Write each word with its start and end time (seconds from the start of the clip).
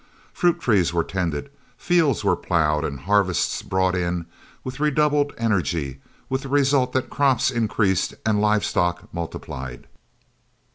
Fruit 0.33 0.59
trees 0.59 0.91
were 0.95 1.03
tended, 1.03 1.51
fields 1.77 2.23
were 2.23 2.35
ploughed, 2.35 2.83
and 2.83 3.01
harvests 3.01 3.61
brought 3.61 3.93
in 3.93 4.25
with 4.63 4.79
redoubled 4.79 5.31
energy, 5.37 6.01
with 6.27 6.41
the 6.41 6.49
result 6.49 6.91
that 6.93 7.11
crops 7.11 7.51
increased 7.51 8.15
and 8.25 8.41
live 8.41 8.65
stock 8.65 9.13
multiplied. 9.13 9.85